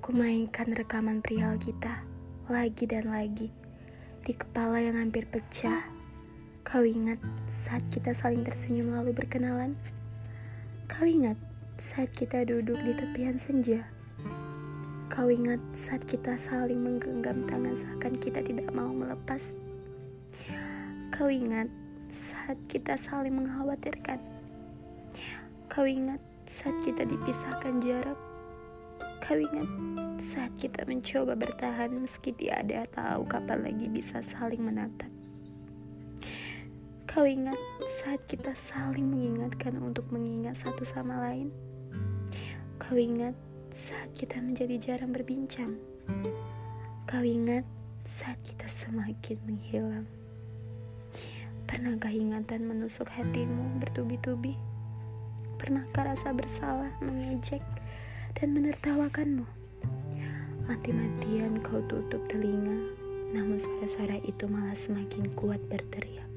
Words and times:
Kumainkan 0.00 0.72
rekaman 0.72 1.20
perihal 1.20 1.60
kita 1.60 2.00
lagi 2.48 2.88
dan 2.88 3.12
lagi 3.12 3.52
di 4.24 4.32
kepala 4.32 4.80
yang 4.80 4.96
hampir 4.96 5.28
pecah. 5.28 5.76
Kau 6.64 6.88
ingat 6.88 7.20
saat 7.44 7.84
kita 7.92 8.16
saling 8.16 8.40
tersenyum 8.40 8.96
lalu 8.96 9.12
berkenalan? 9.12 9.76
Kau 10.88 11.04
ingat 11.04 11.36
saat 11.76 12.08
kita 12.16 12.48
duduk 12.48 12.80
di 12.80 12.96
tepian 12.96 13.36
senja? 13.36 13.84
Kau 15.12 15.28
ingat 15.28 15.60
saat 15.76 16.00
kita 16.08 16.40
saling 16.40 16.80
menggenggam 16.80 17.44
tangan 17.44 17.76
seakan 17.76 18.14
kita 18.16 18.40
tidak 18.40 18.72
mau 18.72 18.88
melepas? 18.96 19.52
Kau 21.12 21.28
ingat 21.28 21.68
saat 22.08 22.56
kita 22.72 22.96
saling 22.96 23.36
mengkhawatirkan? 23.36 24.16
Kau 25.68 25.84
ingat 25.84 26.24
saat 26.48 26.80
kita 26.88 27.04
dipisahkan 27.04 27.84
jarak? 27.84 28.29
Kau 29.30 29.38
ingat 29.38 29.70
saat 30.18 30.58
kita 30.58 30.82
mencoba 30.90 31.38
bertahan 31.38 31.94
meski 31.94 32.34
tiada 32.34 32.82
tahu 32.90 33.22
kapan 33.30 33.62
lagi 33.62 33.86
bisa 33.86 34.18
saling 34.26 34.58
menatap. 34.58 35.06
Kau 37.06 37.22
ingat 37.22 37.54
saat 37.86 38.26
kita 38.26 38.58
saling 38.58 39.06
mengingatkan 39.06 39.78
untuk 39.78 40.10
mengingat 40.10 40.58
satu 40.58 40.82
sama 40.82 41.22
lain. 41.22 41.54
Kau 42.82 42.98
ingat 42.98 43.38
saat 43.70 44.10
kita 44.18 44.42
menjadi 44.42 44.98
jarang 44.98 45.14
berbincang. 45.14 45.78
Kau 47.06 47.22
ingat 47.22 47.62
saat 48.02 48.42
kita 48.42 48.66
semakin 48.66 49.38
menghilang. 49.46 50.10
Pernahkah 51.70 52.10
ingatan 52.10 52.66
menusuk 52.66 53.06
hatimu 53.06 53.78
bertubi-tubi? 53.78 54.58
Pernahkah 55.54 56.18
rasa 56.18 56.34
bersalah 56.34 56.90
mengejek? 56.98 57.62
Dan 58.38 58.54
menertawakanmu. 58.54 59.46
Mati-matian 60.70 61.58
kau 61.66 61.82
tutup 61.90 62.22
telinga, 62.30 62.94
namun 63.34 63.58
suara-suara 63.58 64.22
itu 64.22 64.46
malah 64.46 64.76
semakin 64.76 65.30
kuat 65.34 65.58
berteriak. 65.66 66.30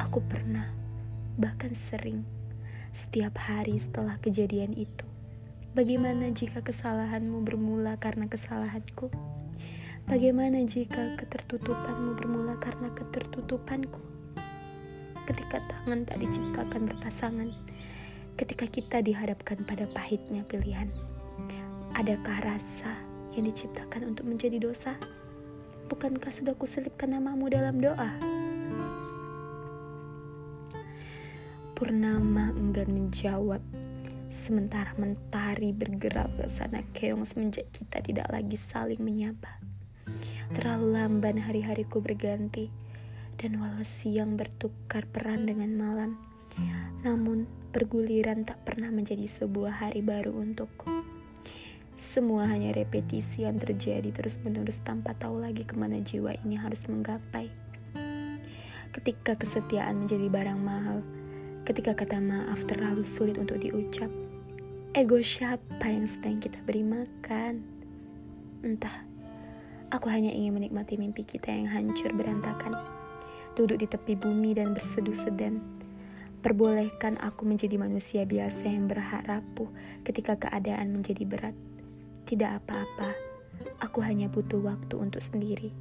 Aku 0.00 0.20
pernah, 0.24 0.68
bahkan 1.40 1.72
sering, 1.72 2.24
setiap 2.92 3.36
hari 3.40 3.80
setelah 3.80 4.20
kejadian 4.20 4.76
itu. 4.76 5.04
Bagaimana 5.72 6.32
jika 6.32 6.64
kesalahanmu 6.64 7.44
bermula 7.44 7.96
karena 8.00 8.26
kesalahanku? 8.26 9.12
Bagaimana 10.08 10.64
jika 10.64 11.20
ketertutupanmu 11.20 12.16
bermula 12.16 12.56
karena 12.56 12.88
ketertutupanku? 12.96 14.00
Ketika 15.28 15.60
tangan 15.68 16.08
tak 16.08 16.24
diciptakan 16.24 16.88
berpasangan, 16.88 17.52
ketika 18.38 18.70
kita 18.70 19.02
dihadapkan 19.02 19.66
pada 19.66 19.90
pahitnya 19.90 20.46
pilihan? 20.46 20.86
Adakah 21.98 22.54
rasa 22.54 22.94
yang 23.34 23.50
diciptakan 23.50 24.14
untuk 24.14 24.30
menjadi 24.30 24.62
dosa? 24.62 24.94
Bukankah 25.90 26.30
sudah 26.30 26.54
kuselipkan 26.54 27.10
namamu 27.10 27.50
dalam 27.50 27.82
doa? 27.82 28.14
Purnama 31.74 32.54
enggan 32.54 32.94
menjawab, 32.94 33.62
sementara 34.30 34.94
mentari 34.94 35.74
bergerak 35.74 36.30
ke 36.38 36.46
sana 36.46 36.86
keong 36.94 37.26
semenjak 37.26 37.66
kita 37.74 37.98
tidak 38.06 38.30
lagi 38.30 38.54
saling 38.54 39.02
menyapa. 39.02 39.58
Terlalu 40.54 40.94
lamban 40.94 41.42
hari-hariku 41.42 41.98
berganti, 41.98 42.70
dan 43.34 43.58
walau 43.58 43.82
siang 43.82 44.38
bertukar 44.38 45.06
peran 45.10 45.46
dengan 45.46 45.74
malam, 45.74 46.27
namun, 47.06 47.46
perguliran 47.70 48.42
tak 48.42 48.58
pernah 48.66 48.90
menjadi 48.90 49.22
sebuah 49.22 49.86
hari 49.86 50.02
baru 50.02 50.34
untukku. 50.34 51.06
Semua 51.94 52.46
hanya 52.50 52.74
repetisi 52.74 53.46
yang 53.46 53.58
terjadi 53.58 54.10
terus-menerus 54.10 54.82
tanpa 54.82 55.14
tahu 55.14 55.38
lagi 55.42 55.62
ke 55.62 55.78
mana 55.78 56.02
jiwa 56.02 56.34
ini 56.42 56.58
harus 56.58 56.82
menggapai. 56.90 57.50
Ketika 58.90 59.38
kesetiaan 59.38 60.06
menjadi 60.06 60.26
barang 60.26 60.58
mahal, 60.58 61.06
ketika 61.62 61.94
kata 61.94 62.18
maaf 62.18 62.66
terlalu 62.66 63.06
sulit 63.06 63.38
untuk 63.38 63.62
diucap, 63.62 64.10
ego 64.98 65.22
siapa 65.22 65.86
yang 65.86 66.10
sedang 66.10 66.42
kita 66.42 66.58
beri 66.66 66.82
makan? 66.82 67.62
Entah, 68.66 69.06
aku 69.94 70.10
hanya 70.10 70.34
ingin 70.34 70.58
menikmati 70.58 70.98
mimpi 70.98 71.22
kita 71.22 71.50
yang 71.50 71.70
hancur 71.70 72.10
berantakan, 72.10 72.74
duduk 73.54 73.78
di 73.78 73.86
tepi 73.86 74.18
bumi 74.18 74.58
dan 74.58 74.74
berseduh 74.74 75.14
sedan 75.14 75.77
Perbolehkan 76.38 77.18
aku 77.18 77.42
menjadi 77.50 77.82
manusia 77.82 78.22
biasa 78.22 78.70
yang 78.70 78.86
berharap 78.86 79.26
rapuh 79.26 79.66
ketika 80.06 80.38
keadaan 80.38 80.94
menjadi 80.94 81.26
berat. 81.26 81.56
Tidak 82.30 82.62
apa-apa, 82.62 83.10
aku 83.82 83.98
hanya 84.06 84.30
butuh 84.30 84.62
waktu 84.62 84.94
untuk 85.02 85.18
sendiri. 85.18 85.74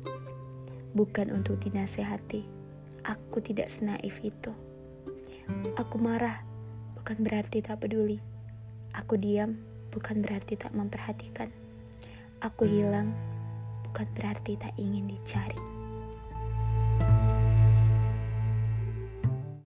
Bukan 0.97 1.29
untuk 1.29 1.61
dinasehati. 1.61 2.41
Aku 3.05 3.37
tidak 3.37 3.69
senaif 3.69 4.17
itu. 4.25 4.49
Aku 5.77 6.01
marah, 6.01 6.41
bukan 6.97 7.21
berarti 7.21 7.61
tak 7.61 7.85
peduli. 7.85 8.17
Aku 8.97 9.13
diam, 9.13 9.61
bukan 9.93 10.25
berarti 10.25 10.57
tak 10.57 10.73
memperhatikan. 10.73 11.53
Aku 12.41 12.65
hilang, 12.65 13.13
bukan 13.85 14.09
berarti 14.17 14.57
tak 14.57 14.73
ingin 14.81 15.05
dicari. 15.05 15.76